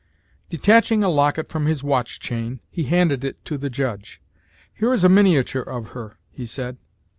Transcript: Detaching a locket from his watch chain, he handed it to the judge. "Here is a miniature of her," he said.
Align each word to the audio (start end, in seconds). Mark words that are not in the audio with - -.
Detaching 0.49 1.03
a 1.03 1.09
locket 1.09 1.47
from 1.49 1.67
his 1.67 1.83
watch 1.83 2.19
chain, 2.19 2.59
he 2.71 2.85
handed 2.85 3.23
it 3.23 3.45
to 3.45 3.55
the 3.55 3.69
judge. 3.69 4.19
"Here 4.73 4.91
is 4.95 5.03
a 5.03 5.09
miniature 5.09 5.61
of 5.61 5.89
her," 5.89 6.17
he 6.31 6.47
said. 6.47 6.77